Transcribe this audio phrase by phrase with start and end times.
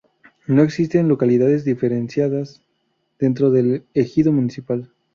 [0.47, 2.63] No existen localidades diferenciadas
[3.19, 4.89] dentro del ejido municipal.